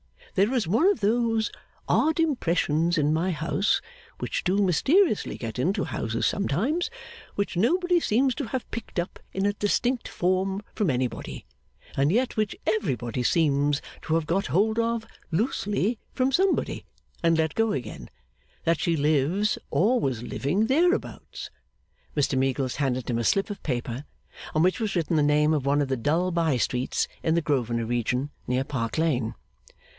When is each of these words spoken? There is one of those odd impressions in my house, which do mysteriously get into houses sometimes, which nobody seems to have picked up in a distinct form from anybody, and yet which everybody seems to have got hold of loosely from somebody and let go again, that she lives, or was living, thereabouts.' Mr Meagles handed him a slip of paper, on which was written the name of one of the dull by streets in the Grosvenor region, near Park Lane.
There 0.33 0.51
is 0.53 0.65
one 0.67 0.87
of 0.89 1.01
those 1.01 1.51
odd 1.89 2.19
impressions 2.19 2.97
in 2.97 3.13
my 3.13 3.31
house, 3.31 3.81
which 4.17 4.43
do 4.45 4.57
mysteriously 4.59 5.37
get 5.37 5.59
into 5.59 5.83
houses 5.83 6.25
sometimes, 6.25 6.89
which 7.35 7.55
nobody 7.57 7.99
seems 7.99 8.33
to 8.35 8.45
have 8.45 8.71
picked 8.71 8.97
up 8.97 9.19
in 9.33 9.45
a 9.45 9.53
distinct 9.53 10.07
form 10.07 10.63
from 10.73 10.89
anybody, 10.89 11.45
and 11.95 12.11
yet 12.11 12.35
which 12.35 12.55
everybody 12.65 13.21
seems 13.21 13.79
to 14.03 14.15
have 14.15 14.25
got 14.25 14.47
hold 14.47 14.79
of 14.79 15.05
loosely 15.29 15.99
from 16.13 16.31
somebody 16.31 16.85
and 17.21 17.37
let 17.37 17.53
go 17.53 17.71
again, 17.73 18.09
that 18.63 18.79
she 18.79 18.95
lives, 18.95 19.59
or 19.69 19.99
was 19.99 20.23
living, 20.23 20.65
thereabouts.' 20.65 21.51
Mr 22.15 22.37
Meagles 22.37 22.77
handed 22.77 23.07
him 23.07 23.19
a 23.19 23.23
slip 23.25 23.51
of 23.51 23.61
paper, 23.61 24.05
on 24.55 24.63
which 24.63 24.79
was 24.79 24.95
written 24.95 25.17
the 25.17 25.21
name 25.21 25.53
of 25.53 25.65
one 25.65 25.81
of 25.81 25.89
the 25.89 25.97
dull 25.97 26.31
by 26.31 26.57
streets 26.57 27.07
in 27.21 27.35
the 27.35 27.41
Grosvenor 27.41 27.85
region, 27.85 28.31
near 28.47 28.63
Park 28.63 28.97
Lane. 28.97 29.35